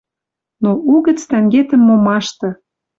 Но 0.63 0.69
угӹц 0.93 1.19
тӓнгетӹм 1.29 1.81
момашты 1.87 2.49